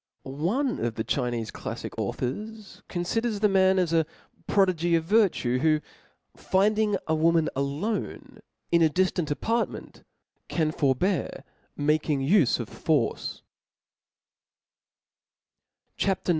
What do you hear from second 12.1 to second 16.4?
ijfe of force */ CHAP. IX.